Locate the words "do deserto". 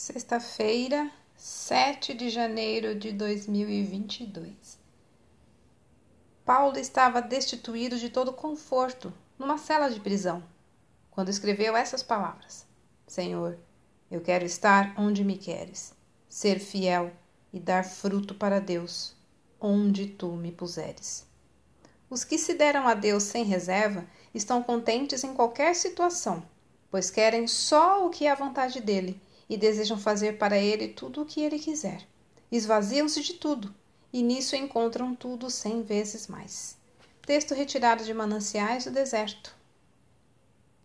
38.84-39.54